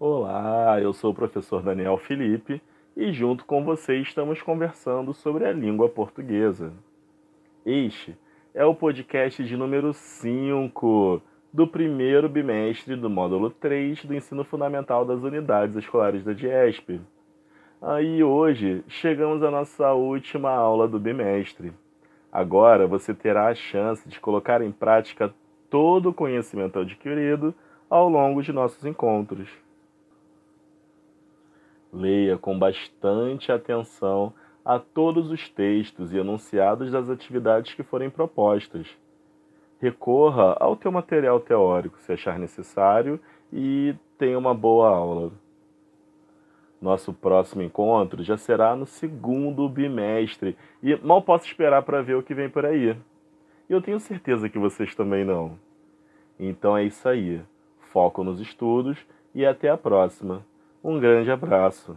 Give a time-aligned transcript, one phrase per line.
[0.00, 2.62] Olá, eu sou o professor Daniel Felipe
[2.96, 6.72] e junto com você estamos conversando sobre a língua portuguesa.
[7.66, 8.16] Este
[8.54, 11.20] é o podcast de número 5
[11.52, 17.00] do primeiro bimestre do módulo 3 do ensino fundamental das unidades escolares da DIESP.
[17.82, 21.72] Aí hoje chegamos à nossa última aula do bimestre.
[22.30, 25.34] Agora você terá a chance de colocar em prática
[25.68, 27.52] todo o conhecimento adquirido
[27.90, 29.48] ao longo de nossos encontros.
[31.92, 34.32] Leia com bastante atenção
[34.64, 38.86] a todos os textos e enunciados das atividades que forem propostas.
[39.80, 43.18] Recorra ao teu material teórico se achar necessário
[43.52, 45.32] e tenha uma boa aula.
[46.80, 52.22] Nosso próximo encontro já será no segundo bimestre e mal posso esperar para ver o
[52.22, 52.96] que vem por aí.
[53.68, 55.58] E eu tenho certeza que vocês também não.
[56.38, 57.40] Então é isso aí.
[57.92, 58.98] Foco nos estudos
[59.34, 60.44] e até a próxima.
[60.82, 61.96] Um grande abraço.